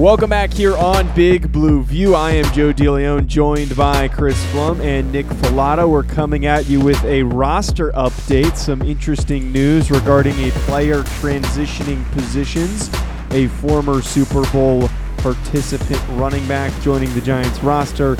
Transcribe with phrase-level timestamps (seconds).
[0.00, 2.14] Welcome back here on Big Blue View.
[2.14, 5.90] I am Joe DeLeon, joined by Chris Pflum and Nick Falato.
[5.90, 12.10] We're coming at you with a roster update, some interesting news regarding a player transitioning
[12.12, 12.88] positions,
[13.32, 18.16] a former Super Bowl participant running back joining the Giants roster,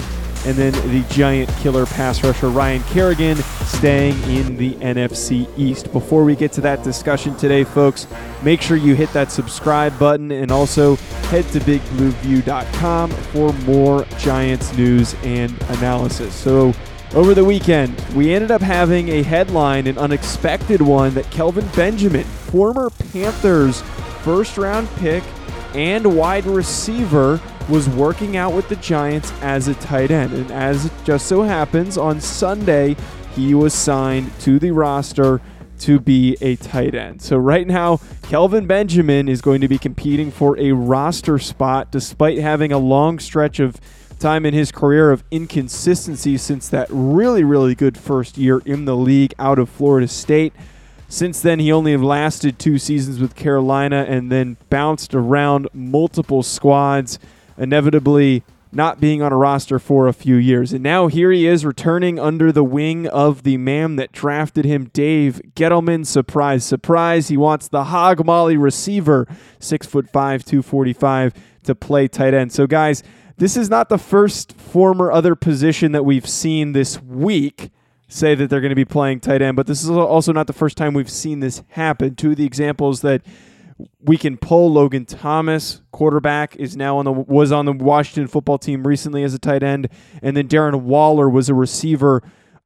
[0.47, 5.93] and then the giant killer pass rusher Ryan Kerrigan staying in the NFC East.
[5.93, 8.07] Before we get to that discussion today, folks,
[8.43, 10.97] make sure you hit that subscribe button and also
[11.31, 16.35] head to bigblueview.com for more Giants news and analysis.
[16.35, 16.75] So,
[17.13, 22.23] over the weekend, we ended up having a headline, an unexpected one, that Kelvin Benjamin,
[22.23, 23.83] former Panthers
[24.23, 25.25] first round pick
[25.75, 27.41] and wide receiver,
[27.71, 30.33] was working out with the Giants as a tight end.
[30.33, 32.97] And as it just so happens, on Sunday,
[33.37, 35.41] he was signed to the roster
[35.81, 37.23] to be a tight end.
[37.23, 42.39] So right now, Kelvin Benjamin is going to be competing for a roster spot despite
[42.39, 43.81] having a long stretch of
[44.19, 48.97] time in his career of inconsistency since that really, really good first year in the
[48.97, 50.53] league out of Florida State.
[51.09, 57.19] Since then, he only lasted two seasons with Carolina and then bounced around multiple squads
[57.57, 60.73] inevitably not being on a roster for a few years.
[60.73, 64.91] And now here he is returning under the wing of the man that drafted him,
[64.93, 66.07] Dave Gettleman.
[66.07, 67.29] Surprise, surprise.
[67.29, 69.27] He wants the hog molly receiver,
[69.59, 71.35] six foot five, 245,
[71.65, 72.53] to play tight end.
[72.53, 73.03] So, guys,
[73.39, 77.71] this is not the first former other position that we've seen this week
[78.07, 80.53] say that they're going to be playing tight end, but this is also not the
[80.53, 82.15] first time we've seen this happen.
[82.15, 83.23] Two of the examples that
[84.03, 88.57] we can pull Logan Thomas, quarterback, is now on the was on the Washington football
[88.57, 89.87] team recently as a tight end,
[90.23, 92.23] and then Darren Waller was a receiver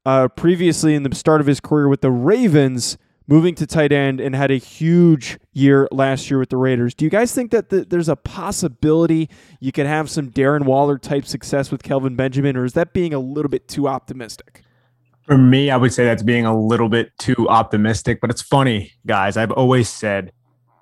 [0.06, 2.96] uh, previously in the start of his career with the Ravens,
[3.26, 6.94] moving to tight end and had a huge year last year with the Raiders.
[6.94, 9.28] Do you guys think that the, there's a possibility
[9.58, 13.12] you could have some Darren Waller type success with Kelvin Benjamin, or is that being
[13.12, 14.62] a little bit too optimistic?
[15.22, 18.92] For me, I would say that's being a little bit too optimistic, but it's funny,
[19.06, 19.36] guys.
[19.36, 20.30] I've always said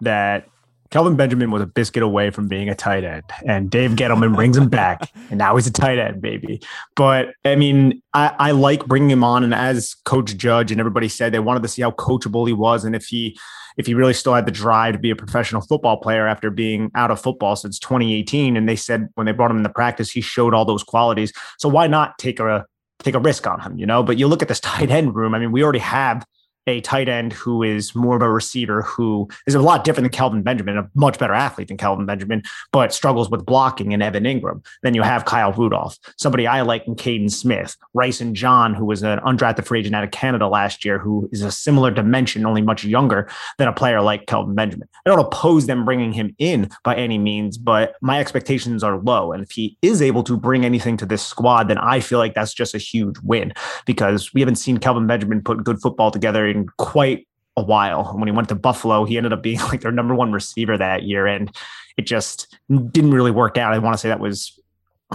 [0.03, 0.49] that
[0.93, 4.59] Kelvin Benjamin was a biscuit away from being a tight end, and Dave Gettleman brings
[4.59, 6.61] him back, and now he's a tight end, baby.
[6.97, 11.09] But I mean, I, I, like bringing him on, and as Coach Judge and everybody
[11.09, 13.39] said, they wanted to see how coachable he was, and if he
[13.79, 16.91] if he really still had the drive to be a professional football player after being
[16.95, 18.55] out of football since 2018.
[18.55, 21.33] And they said when they brought him in the practice, he showed all those qualities.
[21.59, 22.67] So why not take a
[22.99, 24.03] take a risk on him, you know?
[24.03, 25.35] But you look at this tight end room.
[25.35, 26.27] I mean, we already have
[26.67, 30.17] a tight end who is more of a receiver who is a lot different than
[30.17, 32.43] Kelvin Benjamin, a much better athlete than Kelvin Benjamin,
[32.73, 34.65] but struggles with blocking and Evan Engram.
[34.83, 39.03] Then you have Kyle Rudolph, somebody I like in Kaden Smith, Rysen John, who was
[39.03, 42.63] an undrafted free agent out of Canada last year, who is a similar dimension, only
[42.63, 44.89] much younger than a player like Kelvin Benjamin.
[45.05, 49.33] I don't oppose them bringing him in by any means, but my expectations are low.
[49.33, 52.35] And if he is able to bring anything to this squad, then I feel like
[52.35, 53.53] that's just a huge win
[53.87, 57.27] because we haven't seen Kelvin Benjamin put good football together in quite
[57.57, 58.13] a while.
[58.17, 61.03] When he went to Buffalo, he ended up being like their number one receiver that
[61.03, 61.55] year, and
[61.97, 63.73] it just didn't really work out.
[63.73, 64.59] I want to say that was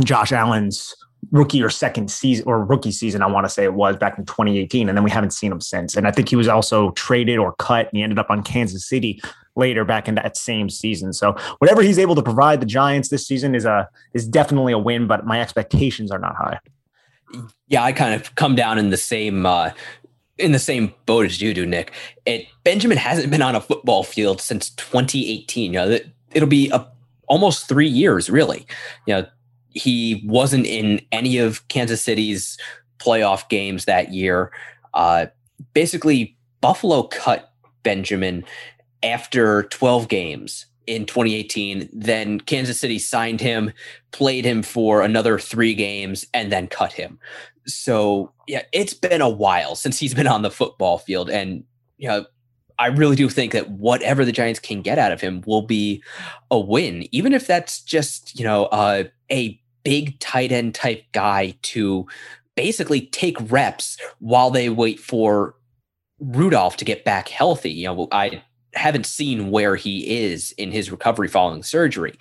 [0.04, 0.96] Josh Allen's
[1.32, 4.26] rookie or second season or rookie season, I want to say it was back in
[4.26, 4.88] 2018.
[4.88, 5.96] And then we haven't seen him since.
[5.96, 8.88] And I think he was also traded or cut and he ended up on Kansas
[8.88, 9.22] City
[9.56, 11.14] later back in that same season.
[11.14, 14.78] So whatever he's able to provide the Giants this season is a is definitely a
[14.78, 16.60] win, but my expectations are not high.
[17.68, 19.72] Yeah, I kind of come down in the same uh,
[20.38, 21.92] in the same boat as you do, Nick.
[22.26, 25.74] It Benjamin hasn't been on a football field since 2018.
[25.74, 26.00] You know,
[26.34, 26.88] it'll be a,
[27.28, 28.66] almost three years, really.
[29.06, 29.28] You know,
[29.72, 32.58] he wasn't in any of Kansas City's
[33.00, 34.52] playoff games that year.
[34.94, 35.28] Uh,
[35.74, 37.52] basically, Buffalo cut
[37.84, 38.44] Benjamin
[39.04, 41.90] after 12 games in 2018.
[41.94, 43.72] Then Kansas City signed him,
[44.12, 47.20] played him for another three games, and then cut him.
[47.68, 51.64] So yeah, it's been a while since he's been on the football field, and
[51.98, 52.26] you know,
[52.80, 56.04] I really do think that whatever the Giants can get out of him will be
[56.52, 61.56] a win, even if that's just you know uh, a big tight end type guy
[61.62, 62.06] to
[62.56, 65.56] basically take reps while they wait for
[66.20, 67.72] Rudolph to get back healthy.
[67.72, 68.44] You know, I
[68.74, 72.18] haven't seen where he is in his recovery following surgery,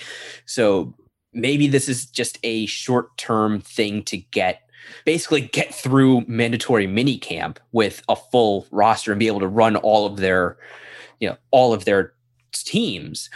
[0.47, 0.95] so
[1.33, 4.63] maybe this is just a short term thing to get
[5.05, 9.77] basically get through mandatory mini camp with a full roster and be able to run
[9.77, 10.57] all of their,
[11.21, 12.13] you know, all of their
[12.53, 13.31] teams.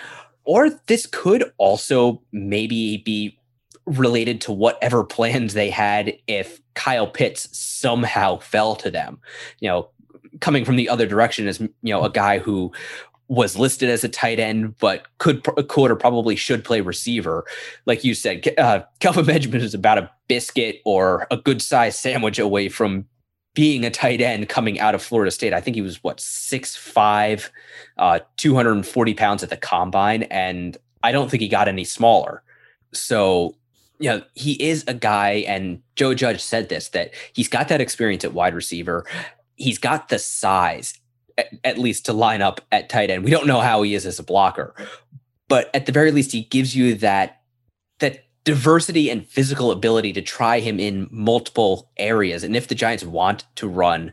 [0.44, 3.38] Or this could also maybe be
[3.86, 9.18] related to whatever plans they had if Kyle Pitts somehow fell to them.
[9.60, 9.90] You know,
[10.40, 12.72] coming from the other direction is, you know, a guy who
[13.30, 17.46] was listed as a tight end, but could could or probably should play receiver.
[17.86, 22.40] Like you said, uh, Kelvin Benjamin is about a biscuit or a good size sandwich
[22.40, 23.06] away from
[23.54, 25.54] being a tight end coming out of Florida State.
[25.54, 27.52] I think he was what six five,
[27.98, 31.68] uh, two hundred and forty pounds at the combine, and I don't think he got
[31.68, 32.42] any smaller.
[32.92, 33.54] So
[34.00, 37.80] you know, he is a guy, and Joe Judge said this that he's got that
[37.80, 39.06] experience at wide receiver.
[39.54, 40.99] He's got the size
[41.64, 43.24] at, least to line up at tight end.
[43.24, 44.74] We don't know how he is as a blocker,
[45.48, 47.42] but at the very least, he gives you that
[47.98, 52.42] that diversity and physical ability to try him in multiple areas.
[52.42, 54.12] And if the Giants want to run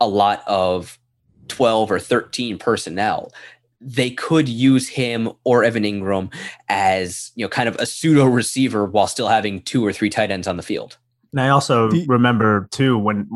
[0.00, 0.98] a lot of
[1.48, 3.32] 12 or 13 personnel,
[3.80, 6.32] they could use him or Evan Engram
[6.68, 10.30] as, you know, kind of a pseudo receiver while still having two or three tight
[10.30, 10.98] ends on the field.
[11.32, 13.28] And I also the, remember too when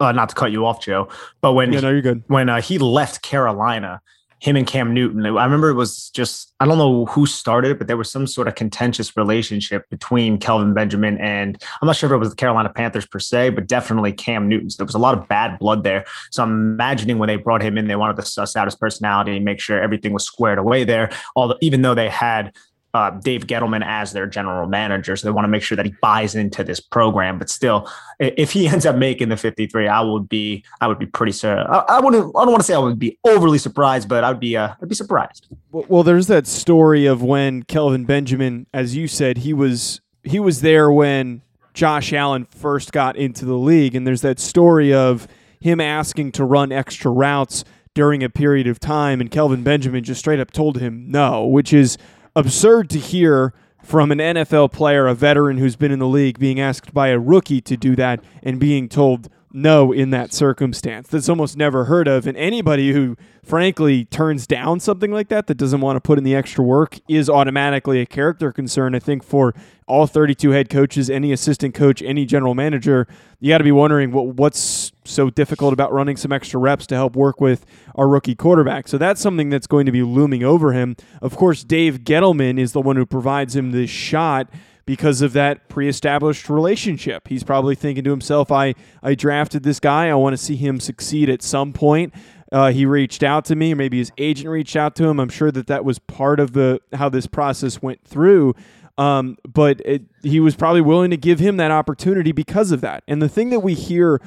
[0.00, 1.08] uh, not to cut you off, Joe,
[1.40, 2.22] but when yeah, no, you're good.
[2.26, 4.00] When uh, he left Carolina,
[4.40, 7.78] him and Cam Newton, I remember it was just I don't know who started it,
[7.78, 12.10] but there was some sort of contentious relationship between Kelvin Benjamin and I'm not sure
[12.10, 14.68] if it was the Carolina Panthers per se, but definitely Cam Newton.
[14.68, 16.04] So there was a lot of bad blood there.
[16.30, 19.36] So I'm imagining when they brought him in, they wanted to suss out his personality
[19.36, 21.10] and make sure everything was squared away there.
[21.36, 22.52] Although even though they had
[22.94, 25.16] uh, Dave Gettleman as their general manager.
[25.16, 27.38] So they want to make sure that he buys into this program.
[27.38, 31.06] But still, if he ends up making the 53, I would be I would be
[31.06, 31.58] pretty sure.
[31.70, 34.30] I, I wouldn't I don't want to say I would be overly surprised, but I
[34.30, 35.48] would be uh, I'd be surprised.
[35.72, 40.38] Well, well, there's that story of when Kelvin Benjamin, as you said, he was he
[40.38, 41.42] was there when
[41.74, 45.26] Josh Allen first got into the league, and there's that story of
[45.60, 47.64] him asking to run extra routes
[47.94, 51.72] during a period of time, and Kelvin Benjamin just straight up told him no, which
[51.72, 51.96] is
[52.36, 53.52] absurd to hear
[53.82, 57.18] from an NFL player, a veteran who's been in the league, being asked by a
[57.18, 61.08] rookie to do that and being told no in that circumstance.
[61.08, 62.26] That's almost never heard of.
[62.26, 66.24] And anybody who, frankly, turns down something like that, that doesn't want to put in
[66.24, 68.94] the extra work, is automatically a character concern.
[68.94, 69.54] I think for
[69.86, 73.06] all 32 head coaches, any assistant coach, any general manager,
[73.38, 76.96] you got to be wondering what, what's so difficult about running some extra reps to
[76.96, 77.64] help work with
[77.94, 78.88] our rookie quarterback.
[78.88, 80.96] So that's something that's going to be looming over him.
[81.22, 84.48] Of course, Dave Gettleman is the one who provides him this shot
[84.86, 87.28] because of that pre-established relationship.
[87.28, 90.08] He's probably thinking to himself, "I I drafted this guy.
[90.08, 92.12] I want to see him succeed at some point."
[92.52, 95.18] Uh, he reached out to me, or maybe his agent reached out to him.
[95.18, 98.54] I'm sure that that was part of the how this process went through.
[98.96, 103.02] Um, but it, he was probably willing to give him that opportunity because of that.
[103.08, 104.20] And the thing that we hear,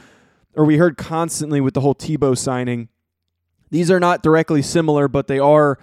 [0.56, 2.89] or we heard constantly with the whole Tebow signing,
[3.69, 5.80] these are not directly similar, but they are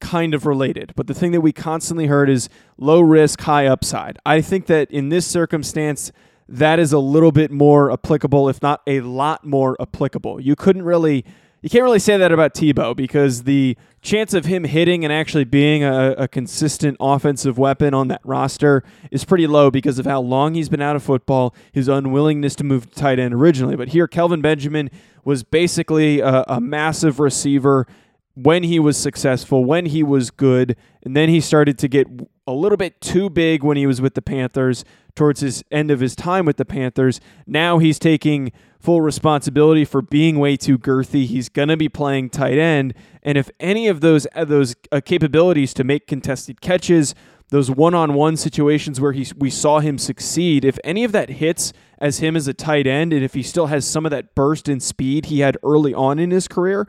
[0.00, 0.92] kind of related.
[0.96, 2.48] But the thing that we constantly heard is
[2.78, 4.18] low risk, high upside.
[4.26, 6.12] I think that in this circumstance,
[6.48, 10.40] that is a little bit more applicable, if not a lot more applicable.
[10.40, 11.24] You couldn't really,
[11.60, 15.44] you can't really say that about Tebow because the chance of him hitting and actually
[15.44, 20.20] being a, a consistent offensive weapon on that roster is pretty low because of how
[20.20, 23.74] long he's been out of football, his unwillingness to move to tight end originally.
[23.74, 24.90] But here, Kelvin Benjamin
[25.24, 27.88] was basically a, a massive receiver
[28.36, 32.06] when he was successful, when he was good, and then he started to get
[32.46, 36.00] a little bit too big when he was with the Panthers towards his end of
[36.00, 37.18] his time with the Panthers.
[37.46, 41.24] Now he's taking full responsibility for being way too girthy.
[41.24, 45.00] He's going to be playing tight end, and if any of those uh, those uh,
[45.02, 47.14] capabilities to make contested catches,
[47.48, 52.18] those one-on-one situations where he we saw him succeed, if any of that hits as
[52.18, 54.78] him as a tight end, and if he still has some of that burst in
[54.78, 56.86] speed he had early on in his career,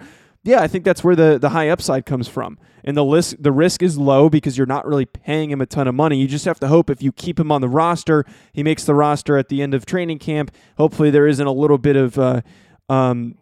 [0.48, 2.58] yeah, I think that's where the, the high upside comes from.
[2.84, 5.90] And the list, the risk is low because you're not really paying him a ton
[5.90, 6.18] of money.
[6.18, 8.96] You just have to hope if you keep him on the roster, he makes the
[8.96, 10.52] roster at the end of training camp.
[10.78, 12.42] Hopefully, there isn't a little bit of uh,
[12.88, 13.38] um,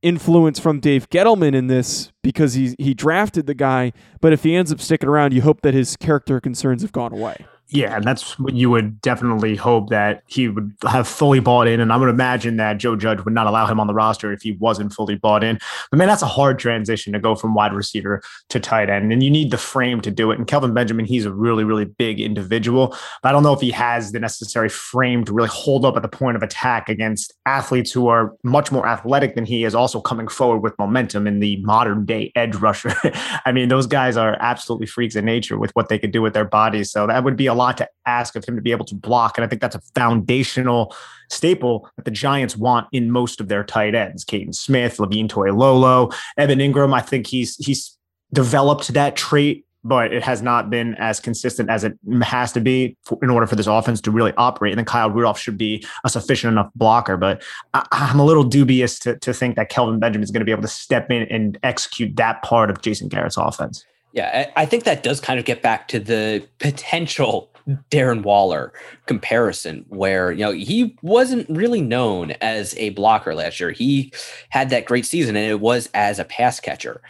[0.00, 3.92] influence from Dave Gettleman in this because he he drafted the guy.
[4.22, 7.12] But if he ends up sticking around, you hope that his character concerns have gone
[7.12, 7.44] away.
[7.70, 11.80] Yeah, and that's what you would definitely hope that he would have fully bought in.
[11.80, 14.40] And I would imagine that Joe Judge would not allow him on the roster if
[14.40, 15.58] he wasn't fully bought in.
[15.90, 19.12] But man, that's a hard transition to go from wide receiver to tight end.
[19.12, 20.38] And you need the frame to do it.
[20.38, 22.96] And Kelvin Benjamin, he's a really, really big individual.
[23.22, 26.00] But I don't know if he has the necessary frame to really hold up at
[26.00, 30.00] the point of attack against athletes who are much more athletic than he is, also
[30.00, 32.94] coming forward with momentum in the modern day edge rusher.
[33.44, 36.32] I mean, those guys are absolutely freaks in nature with what they could do with
[36.32, 36.90] their bodies.
[36.90, 39.36] So that would be a lot to ask of him to be able to block.
[39.36, 40.94] And I think that's a foundational
[41.28, 44.24] staple that the Giants want in most of their tight ends.
[44.24, 46.94] Kaden Smith, Levine Toilolo, Evan Engram.
[46.94, 47.96] I think he's he's
[48.32, 52.96] developed that trait but it has not been as consistent as it has to be
[53.04, 54.72] for, in order for this offense to really operate.
[54.72, 57.16] And then Kyle Rudolph should be a sufficient enough blocker.
[57.16, 57.42] But
[57.74, 60.52] I, am a little dubious to, to think that Kelvin Benjamin is going to be
[60.52, 63.84] able to step in and execute that part of Jason Garrett's offense.
[64.12, 67.50] Yeah, I think that does kind of get back to the potential
[67.90, 68.72] Darren Waller
[69.06, 73.70] comparison, where you know he wasn't really known as a blocker last year.
[73.70, 74.12] He
[74.48, 77.02] had that great season, and it was as a pass catcher.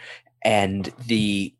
[0.43, 1.53] And the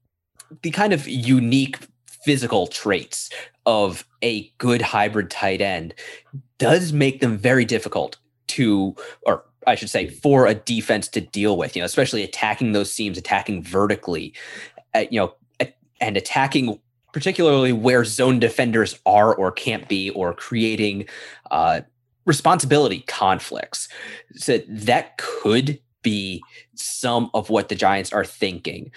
[0.62, 3.30] the kind of unique physical traits
[3.66, 5.94] of a good hybrid tight end
[6.58, 8.18] does make them very difficult
[8.48, 11.76] to, or I should say, for a defense to deal with.
[11.76, 14.34] You know, especially attacking those seams, attacking vertically,
[14.96, 15.34] uh, you know,
[16.02, 16.80] and attacking
[17.12, 21.08] particularly where zone defenders are or can't be, or creating
[21.52, 21.82] uh,
[22.26, 23.90] responsibility conflicts.
[24.36, 26.44] So that could be
[26.76, 28.92] some of what the Giants are thinking.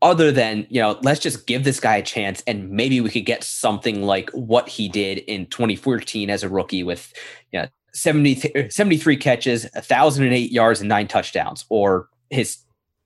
[0.00, 3.26] Other than, you know, let's just give this guy a chance and maybe we could
[3.26, 7.12] get something like what he did in 2014 as a rookie with,
[7.52, 12.58] you know, 70, 73 catches, 1,008 yards, and nine touchdowns, or his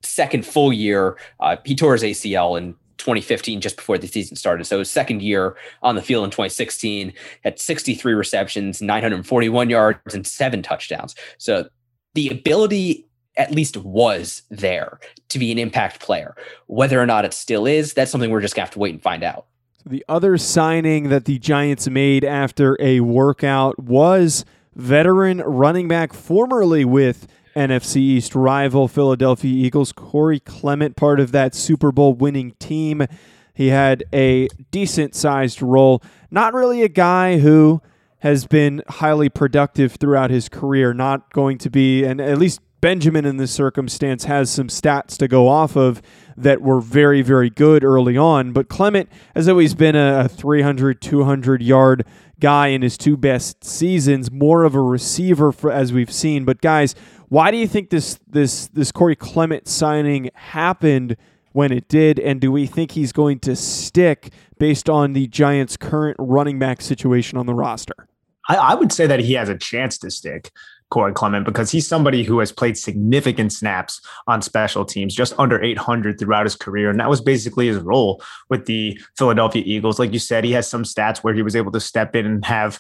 [0.03, 1.17] second full year.
[1.41, 4.65] Uh, he tore his ACL in 2015 just before the season started.
[4.65, 10.27] So his second year on the field in 2016 had 63 receptions, 941 yards, and
[10.27, 11.15] seven touchdowns.
[11.39, 11.69] So
[12.15, 13.07] the ability
[13.37, 16.37] at least was there to be an impact player.
[16.67, 19.03] Whether or not it still is, that's something we're just gonna have to wait and
[19.03, 19.47] find out.
[19.85, 24.45] The other signing that the Giants made after a workout was
[24.77, 29.93] veteran running back formerly with NFC East rival Philadelphia Eagles.
[29.93, 33.07] Corey Clement, part of that Super Bowl winning team.
[33.55, 36.03] He had a decent sized role.
[36.31, 37.83] Not really a guy who
[38.21, 40.95] has been highly productive throughout his career.
[40.95, 45.29] Not going to be, and at least Benjamin in this circumstance has some stats to
[45.29, 46.03] go off of
[46.37, 48.53] that were very, very good early on.
[48.53, 52.05] But Clement has always been a 300, 200 yard
[52.43, 56.45] guy in his two best seasons, more of a receiver for, as we've seen.
[56.45, 56.95] But guys,
[57.29, 61.17] why do you think this this this Corey Clement signing happened
[61.53, 65.77] when it did, and do we think he's going to stick based on the Giants'
[65.77, 68.09] current running back situation on the roster?
[68.49, 70.51] I, I would say that he has a chance to stick.
[70.93, 75.61] Corey Clement because he's somebody who has played significant snaps on special teams, just under
[75.63, 76.91] 800 throughout his career.
[76.91, 79.99] And that was basically his role with the Philadelphia Eagles.
[79.99, 82.45] Like you said, he has some stats where he was able to step in and
[82.45, 82.79] have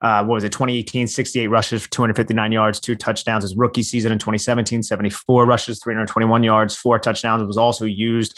[0.00, 3.44] uh, what was it, 2018, 68 rushes for 259 yards, two touchdowns.
[3.44, 7.40] His rookie season in 2017, 74 rushes, 321 yards, four touchdowns.
[7.40, 8.36] It was also used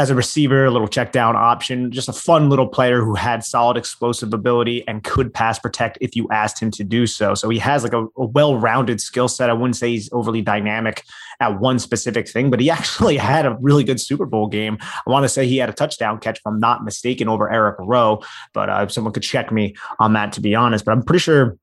[0.00, 3.44] as a receiver, a little check down option, just a fun little player who had
[3.44, 7.34] solid explosive ability and could pass protect if you asked him to do so.
[7.34, 9.50] So he has like a, a well rounded skill set.
[9.50, 11.04] I wouldn't say he's overly dynamic
[11.38, 14.78] at one specific thing, but he actually had a really good Super Bowl game.
[14.80, 17.76] I want to say he had a touchdown catch, if I'm not mistaken, over Eric
[17.78, 18.22] Rowe,
[18.54, 20.86] but uh, someone could check me on that to be honest.
[20.86, 21.58] But I'm pretty sure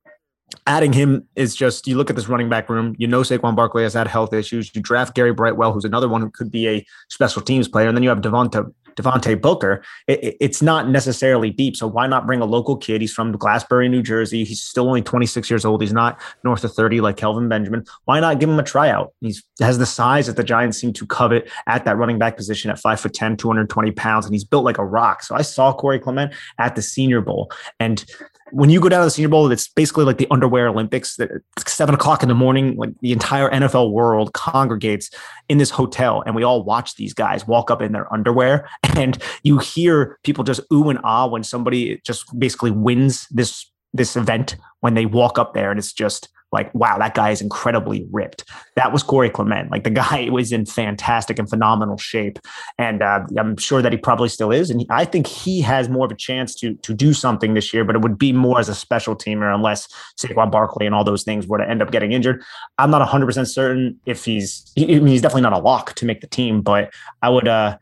[0.66, 2.96] adding him is just you look at this running back room.
[2.98, 4.74] You know Saquon Barkley has had health issues.
[4.74, 7.98] You draft Gary Brightwell, who's another one who could be a special teams player, and
[7.98, 9.84] then you have Devonta Devontae Booker.
[10.08, 13.02] It, it's not necessarily deep, so why not bring a local kid?
[13.02, 14.44] He's from Glassboro, New Jersey.
[14.44, 15.82] He's still only 26 years old.
[15.82, 17.86] He's not north of 30 like Kelvin Benjamin.
[18.06, 19.14] Why not give him a tryout?
[19.22, 22.72] He has the size that the Giants seem to covet at that running back position
[22.72, 25.24] at five foot 10, 220 pounds, and he's built like a rock.
[25.24, 28.04] So I saw Corey Clement at the Senior Bowl, and
[28.52, 31.16] when you go down to the Senior Bowl, it's basically like the underwear Olympics.
[31.18, 31.30] That
[31.66, 35.10] seven o'clock in the morning, like the entire NFL world congregates
[35.50, 39.22] in this hotel, and we all watch these guys walk up in their underwear, and
[39.44, 44.56] you hear people just ooh and ah when somebody just basically wins this this event
[44.82, 48.44] when they walk up there, and it's just like, wow, that guy is incredibly ripped.
[48.76, 49.70] That was Corey Clement.
[49.72, 52.40] Like the guy was in fantastic and phenomenal shape,
[52.78, 54.70] and uh, I'm sure that he probably still is.
[54.70, 57.84] And I think he has more of a chance to to do something this year,
[57.84, 59.88] but it would be more as a special teamer unless
[60.18, 62.42] Saquon Barkley and all those things were to end up getting injured.
[62.78, 64.72] I'm not 100 percent certain if he's.
[64.78, 67.48] I mean, he's definitely not a lock to make the team, but I would.
[67.48, 67.78] uh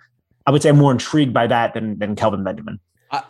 [0.48, 2.80] I would say I'm more intrigued by that than than Kelvin Benjamin.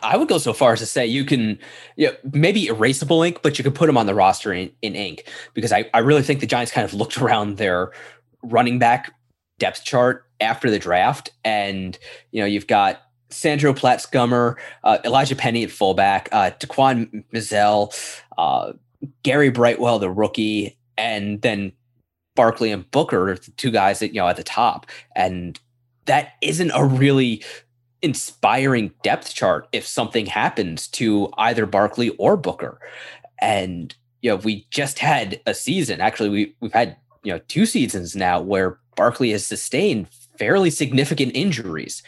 [0.02, 1.58] I, would go so far as to say you can,
[1.96, 4.94] you know, maybe erasable ink, but you can put them on the roster in, in
[4.94, 7.92] ink because I, I really think the Giants kind of looked around their
[8.42, 9.12] running back
[9.58, 11.98] depth chart after the draft, and
[12.30, 17.94] you know you've got Sandro Platzgummer, uh, Elijah Penny at fullback, uh, Taquan Mizzell,
[18.38, 18.72] uh,
[19.22, 21.72] Gary Brightwell, the rookie, and then
[22.34, 25.58] Barkley and Booker, the two guys that you know at the top, and
[26.06, 27.42] that isn't a really
[28.06, 32.78] inspiring depth chart if something happens to either Barkley or Booker.
[33.40, 36.00] And you know, we just had a season.
[36.00, 40.08] Actually, we we've had you know two seasons now where Barkley has sustained
[40.38, 42.02] fairly significant injuries.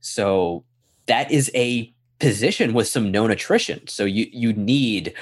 [0.00, 0.64] So
[1.06, 3.88] that is a position with some known attrition.
[3.88, 5.12] So you you need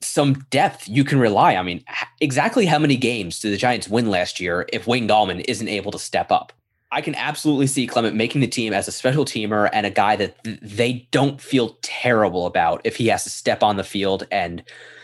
[0.00, 1.54] some depth you can rely.
[1.56, 1.84] I mean,
[2.20, 5.92] exactly how many games did the Giants win last year if Wayne Gallman isn't able
[5.92, 6.54] to step up?
[6.92, 10.16] I can absolutely see Clement making the team as a special teamer and a guy
[10.16, 14.26] that th- they don't feel terrible about if he has to step on the field
[14.32, 14.62] and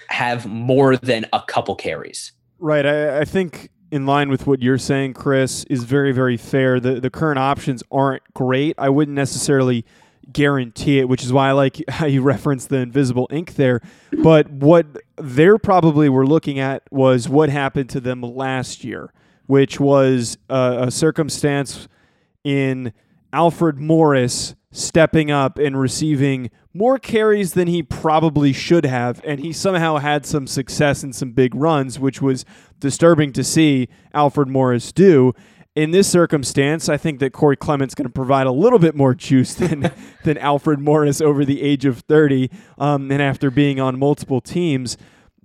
[0.08, 2.32] have more than a couple carries.
[2.58, 2.84] Right.
[2.84, 6.80] I, I think in line with what you're saying, Chris, is very, very fair.
[6.80, 8.74] The the current options aren't great.
[8.78, 9.84] I wouldn't necessarily
[10.32, 13.80] guarantee it, which is why I like how you referenced the invisible ink there.
[14.22, 19.12] But what they're probably were looking at was what happened to them last year,
[19.46, 21.88] which was a, circumstance
[22.44, 22.92] in
[23.32, 29.22] Alfred Morris stepping up and receiving more carries than he probably should have.
[29.24, 32.44] And he somehow had some success in some big runs, which was
[32.78, 35.32] disturbing to see Alfred Morris do
[35.76, 39.14] in this circumstance, I think that Corey Clement's going to provide a little bit more
[39.14, 39.92] juice than
[40.24, 44.96] than Alfred Morris over the age of 30, um, and after being on multiple teams.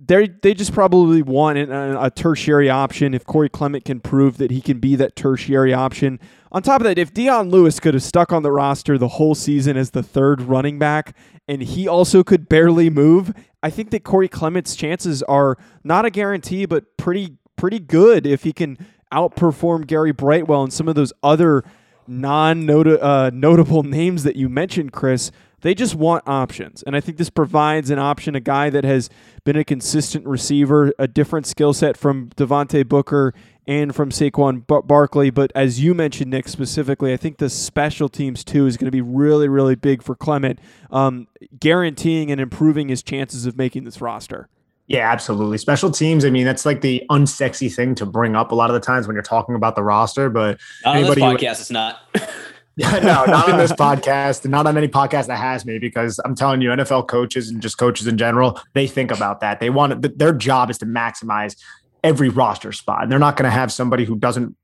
[0.04, 3.14] They they just probably want a, a tertiary option.
[3.14, 6.18] If Corey Clement can prove that he can be that tertiary option,
[6.50, 9.34] on top of that, if Dion Lewis could have stuck on the roster the whole
[9.34, 11.16] season as the third running back,
[11.46, 13.32] and he also could barely move,
[13.62, 18.42] I think that Corey Clement's chances are not a guarantee, but pretty pretty good if
[18.42, 18.76] he can
[19.12, 21.62] outperform Gary Brightwell and some of those other
[22.06, 25.30] non uh, notable names that you mentioned, Chris.
[25.62, 26.82] They just want options.
[26.82, 29.08] And I think this provides an option, a guy that has
[29.44, 33.32] been a consistent receiver, a different skill set from Devontae Booker
[33.66, 35.30] and from Saquon Barkley.
[35.30, 38.92] But as you mentioned, Nick, specifically, I think the special teams, too, is going to
[38.92, 40.58] be really, really big for Clement,
[40.90, 41.28] um,
[41.58, 44.48] guaranteeing and improving his chances of making this roster.
[44.88, 45.58] Yeah, absolutely.
[45.58, 46.24] Special teams.
[46.24, 49.06] I mean, that's like the unsexy thing to bring up a lot of the times
[49.06, 50.28] when you're talking about the roster.
[50.28, 52.00] But on this podcast, it's not.
[52.78, 56.34] no, not on this podcast, and not on any podcast that has me, because I'm
[56.34, 59.60] telling you, NFL coaches and just coaches in general, they think about that.
[59.60, 61.56] They want their job is to maximize
[62.02, 64.56] every roster spot, and they're not going to have somebody who doesn't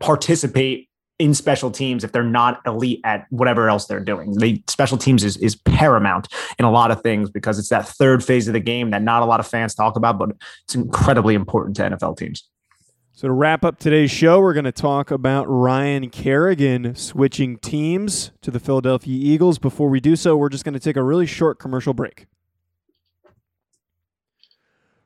[0.00, 0.88] participate
[1.20, 4.36] in special teams if they're not elite at whatever else they're doing.
[4.36, 8.24] The special teams is is paramount in a lot of things because it's that third
[8.24, 10.30] phase of the game that not a lot of fans talk about, but
[10.64, 12.48] it's incredibly important to NFL teams.
[13.16, 18.32] So to wrap up today's show, we're going to talk about Ryan Kerrigan switching teams
[18.42, 19.60] to the Philadelphia Eagles.
[19.60, 22.26] Before we do so, we're just going to take a really short commercial break.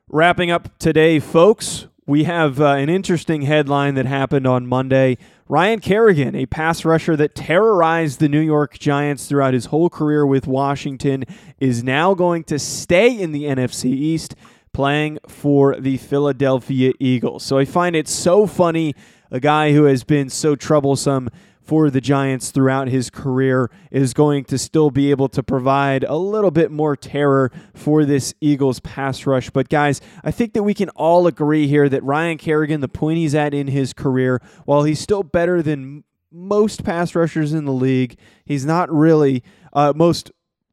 [0.07, 5.19] Wrapping up today, folks, we have uh, an interesting headline that happened on Monday.
[5.47, 10.25] Ryan Kerrigan, a pass rusher that terrorized the New York Giants throughout his whole career
[10.25, 11.25] with Washington,
[11.59, 14.33] is now going to stay in the NFC East
[14.73, 17.43] playing for the Philadelphia Eagles.
[17.43, 18.95] So I find it so funny
[19.31, 21.29] a guy who has been so troublesome
[21.69, 26.15] for the Giants throughout his career is going to still be able to provide a
[26.15, 29.51] little bit more terror for this Eagles pass rush.
[29.51, 33.19] But guys, I think that we can all agree here that Ryan Kerrigan, the point
[33.19, 37.71] he's at in his career, while he's still better than most pass rushers in the
[37.71, 40.31] league, he's not really uh, most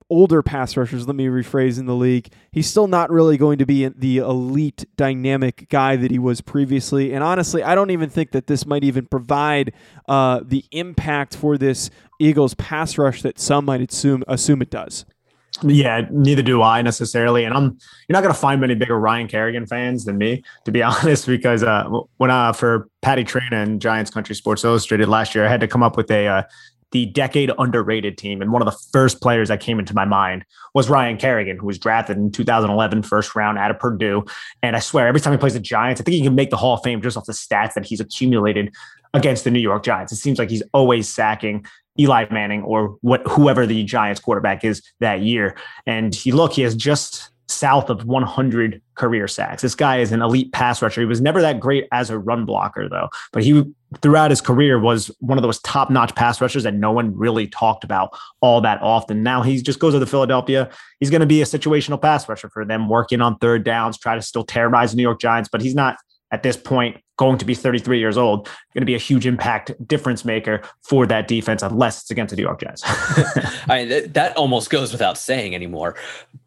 [0.09, 3.67] older pass rushers, let me rephrase, in the league, he's still not really going to
[3.67, 7.13] be the elite dynamic guy that he was previously.
[7.13, 9.73] And honestly, I don't even think that this might even provide
[10.09, 15.05] uh, the impact for this Eagles pass rush that some might assume assume it does.
[15.63, 17.45] Yeah, neither do I necessarily.
[17.45, 20.83] And I'm you're not gonna find many bigger Ryan Kerrigan fans than me, to be
[20.83, 21.85] honest, because uh
[22.19, 25.83] when for Patty Traina and Giants Country Sports Illustrated last year, I had to come
[25.83, 26.43] up with a uh,
[26.93, 28.41] the decade underrated team.
[28.41, 30.45] And one of the first players that came into my mind
[30.75, 34.25] was Ryan Kerrigan, who was drafted in 2011, first round out of Purdue.
[34.63, 36.57] And I swear, every time he plays the Giants, I think he can make the
[36.57, 38.75] Hall of Fame just off the stats that he's accumulated
[39.15, 40.13] against the New York Giants.
[40.13, 41.67] It seems like he's always sacking
[41.99, 45.57] Eli Manning or what whoever the Giants quarterback is that year.
[45.87, 49.63] And he look, he has just south of 100 career sacks.
[49.63, 51.01] This guy is an elite pass rusher.
[51.01, 53.65] He was never that great as a run blocker, though, but he
[54.03, 57.47] throughout his career was one of those top notch pass rushers that no one really
[57.47, 59.23] talked about all that often.
[59.23, 60.69] Now he just goes to the Philadelphia.
[61.01, 64.15] He's going to be a situational pass rusher for them, working on third downs, try
[64.15, 65.97] to still terrorize the New York Giants, but he's not
[66.33, 69.73] at this point going to be 33 years old, going to be a huge impact
[69.87, 72.83] difference maker for that defense, unless it's against the New York Giants.
[73.69, 75.97] I mean, that almost goes without saying anymore.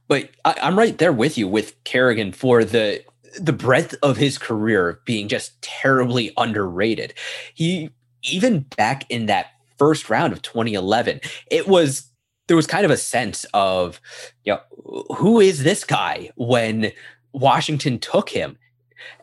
[0.10, 3.02] But I, I'm right there with you with Kerrigan for the
[3.40, 7.14] the breadth of his career being just terribly underrated.
[7.54, 7.92] He
[8.24, 12.10] even back in that first round of 2011, it was
[12.48, 14.02] there was kind of a sense of,
[14.44, 16.92] you know, who is this guy when
[17.32, 18.58] Washington took him?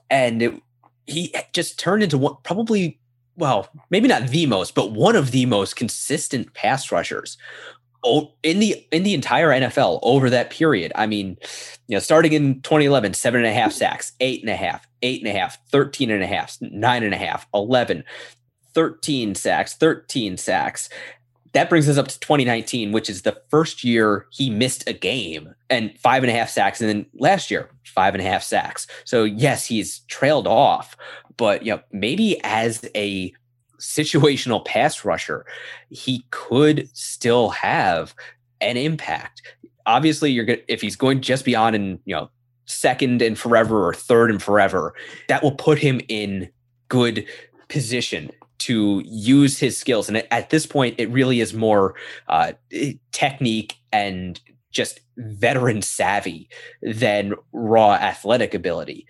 [0.09, 0.62] And it,
[1.07, 3.01] he just turned into what probably,
[3.37, 7.37] well, maybe not the most, but one of the most consistent pass rushers
[8.42, 10.92] in the in the entire NFL over that period.
[10.94, 11.37] I mean,
[11.88, 15.20] you know, starting in 2011, seven and a half sacks, eight and a half, eight
[15.20, 18.04] and a half, 13 and a half, nine and a half, 11,
[18.74, 20.88] 13 sacks, 13 sacks.
[21.52, 25.54] That brings us up to 2019, which is the first year he missed a game
[25.70, 26.80] and five and a half sacks.
[26.80, 28.87] And then last year, five and a half sacks.
[29.04, 30.96] So yes, he's trailed off,
[31.38, 33.32] but you know, maybe as a
[33.78, 35.46] situational pass rusher,
[35.90, 38.14] he could still have
[38.60, 39.42] an impact.
[39.86, 42.30] Obviously, you're going if he's going just beyond and you know
[42.66, 44.94] second and forever or third and forever,
[45.28, 46.48] that will put him in
[46.88, 47.26] good
[47.68, 50.08] position to use his skills.
[50.08, 51.94] And at this point, it really is more
[52.28, 52.52] uh,
[53.12, 56.48] technique and just veteran savvy
[56.82, 59.06] than raw athletic ability.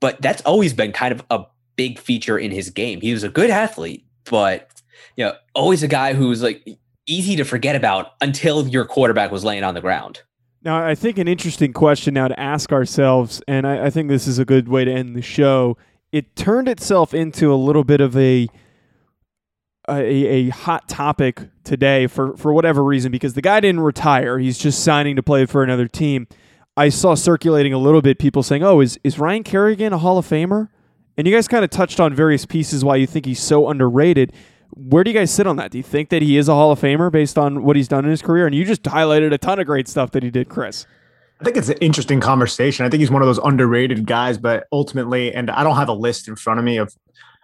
[0.00, 1.44] But that's always been kind of a
[1.76, 3.00] big feature in his game.
[3.00, 4.70] He was a good athlete, but
[5.16, 6.66] you know, always a guy who's like
[7.06, 10.22] easy to forget about until your quarterback was laying on the ground.
[10.62, 14.26] Now, I think an interesting question now to ask ourselves, and I, I think this
[14.26, 15.76] is a good way to end the show.
[16.10, 18.48] It turned itself into a little bit of a
[19.88, 24.38] a, a hot topic today for, for whatever reason because the guy didn't retire.
[24.38, 26.26] He's just signing to play for another team.
[26.74, 30.18] I saw circulating a little bit people saying, "Oh, is is Ryan Kerrigan a Hall
[30.18, 30.68] of Famer?"
[31.16, 34.32] And you guys kind of touched on various pieces why you think he's so underrated.
[34.70, 35.70] Where do you guys sit on that?
[35.70, 38.04] Do you think that he is a Hall of Famer based on what he's done
[38.04, 38.46] in his career?
[38.46, 40.86] And you just highlighted a ton of great stuff that he did, Chris.
[41.40, 42.84] I think it's an interesting conversation.
[42.84, 45.94] I think he's one of those underrated guys, but ultimately, and I don't have a
[45.94, 46.96] list in front of me of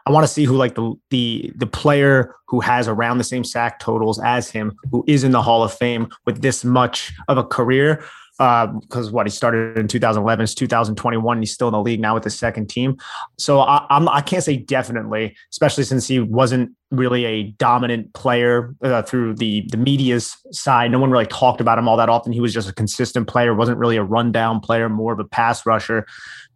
[0.06, 3.44] I want to see who like the the the player who has around the same
[3.44, 7.36] sack totals as him, who is in the Hall of Fame with this much of
[7.36, 8.02] a career
[8.40, 12.14] because uh, what he started in 2011 is 2021 he's still in the league now
[12.14, 12.96] with the second team.
[13.38, 18.74] So I, I'm, I can't say definitely especially since he wasn't really a dominant player
[18.82, 20.90] uh, through the the media's side.
[20.90, 22.32] No one really talked about him all that often.
[22.32, 25.66] He was just a consistent player wasn't really a rundown player more of a pass
[25.66, 26.06] rusher.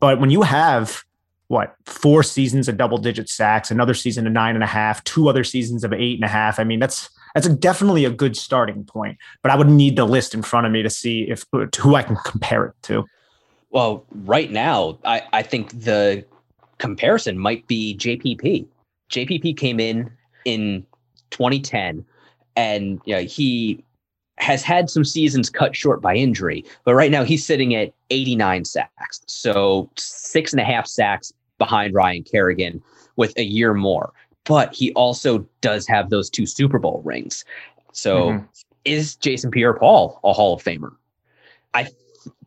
[0.00, 1.04] But when you have
[1.48, 5.28] what four seasons of double digit sacks another season of nine and a half two
[5.28, 8.84] other seasons of eight and a half i mean that's that's definitely a good starting
[8.84, 9.18] point.
[9.42, 11.96] But I would need the list in front of me to see if to who
[11.96, 13.04] I can compare it to.
[13.70, 16.24] Well, right now, I, I think the
[16.78, 18.66] comparison might be JPP.
[19.10, 20.10] JPP came in
[20.44, 20.86] in
[21.30, 22.04] 2010,
[22.54, 23.84] and you know, he
[24.38, 28.64] has had some seasons cut short by injury, but right now he's sitting at 89
[28.64, 29.22] sacks.
[29.26, 32.82] So six and a half sacks behind Ryan Kerrigan
[33.16, 34.12] with a year more
[34.44, 37.44] but he also does have those two Super Bowl rings.
[37.92, 38.44] So mm-hmm.
[38.84, 40.94] is Jason Pierre-Paul a Hall of Famer?
[41.72, 41.88] I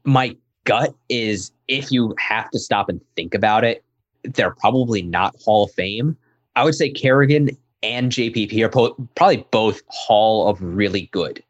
[0.03, 3.83] my gut is if you have to stop and think about it,
[4.23, 6.17] they're probably not Hall of Fame.
[6.55, 7.49] I would say Kerrigan
[7.83, 11.43] and JPP are po- probably both Hall of really good.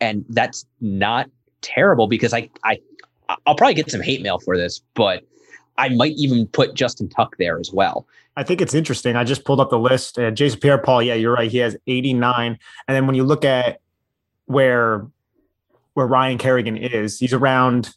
[0.00, 1.30] And that's not
[1.62, 2.78] terrible because I I
[3.46, 5.24] I'll probably get some hate mail for this, but
[5.78, 8.06] I might even put Justin Tuck there as well.
[8.36, 9.16] I think it's interesting.
[9.16, 10.18] I just pulled up the list.
[10.18, 11.50] Uh, Jason Pierre Paul, yeah, you're right.
[11.50, 12.58] He has 89.
[12.88, 13.80] And then when you look at
[14.46, 15.06] where
[15.94, 17.94] where Ryan Kerrigan is, he's around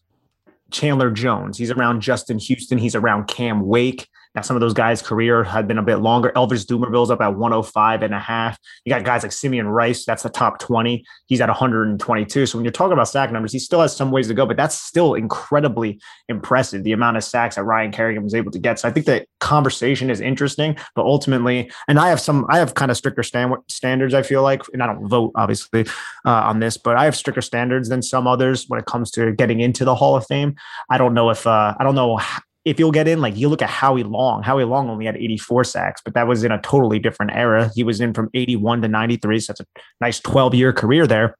[0.71, 1.57] Chandler Jones.
[1.57, 2.77] He's around Justin Houston.
[2.77, 4.07] He's around Cam Wake.
[4.35, 6.31] Now, some of those guys' career had been a bit longer.
[6.35, 8.59] Elvis Dumervil's up at 105 and a half.
[8.85, 11.03] You got guys like Simeon Rice, that's the top 20.
[11.25, 12.45] He's at 122.
[12.45, 14.55] So when you're talking about sack numbers, he still has some ways to go, but
[14.55, 18.79] that's still incredibly impressive, the amount of sacks that Ryan Kerrigan was able to get.
[18.79, 22.75] So I think that conversation is interesting, but ultimately, and I have some, I have
[22.75, 25.87] kind of stricter stand, standards, I feel like, and I don't vote obviously
[26.25, 29.31] uh, on this, but I have stricter standards than some others when it comes to
[29.31, 30.55] getting into the Hall of Fame.
[30.89, 32.19] I don't know if, uh, I don't know
[32.69, 35.63] if you'll get in, like you look at Howie Long, Howie Long only had 84
[35.63, 37.71] sacks, but that was in a totally different era.
[37.73, 39.39] He was in from 81 to 93.
[39.39, 39.65] So that's a
[39.99, 41.35] nice 12 year career there,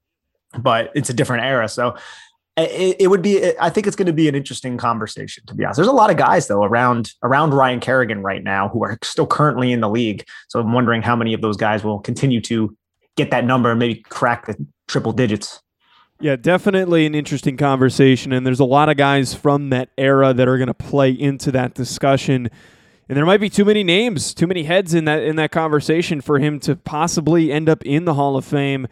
[0.58, 1.70] but it's a different era.
[1.70, 1.96] So
[2.58, 5.64] it, it would be, I think it's going to be an interesting conversation, to be
[5.64, 5.78] honest.
[5.78, 9.28] There's a lot of guys though around, around Ryan Kerrigan right now who are still
[9.28, 10.26] currently in the league.
[10.48, 12.76] So I'm wondering how many of those guys will continue to
[13.18, 14.56] get that number and maybe crack the
[14.88, 15.62] triple digits.
[16.22, 18.34] Yeah, definitely an interesting conversation.
[18.34, 21.50] And there's a lot of guys from that era that are going to play into
[21.54, 22.50] that discussion.
[23.08, 26.20] And there might be too many names, too many heads in that in that conversation
[26.20, 28.88] for him to possibly end up in the Hall of Fame.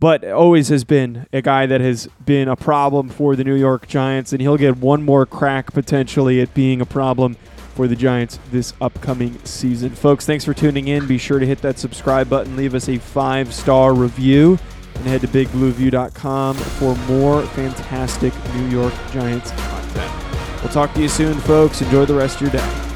[0.00, 3.86] But always has been a guy that has been a problem for the New York
[3.86, 7.36] Giants, and he'll get one more crack potentially at being a problem
[7.74, 9.90] for the Giants this upcoming season.
[9.90, 11.06] Folks, thanks for tuning in.
[11.06, 14.58] Be sure to hit that subscribe button, leave us a five star review
[14.94, 20.62] and head to bigblueview.com for more fantastic New York Giants content.
[20.62, 21.82] We'll talk to you soon, folks.
[21.82, 22.93] Enjoy the rest of your day.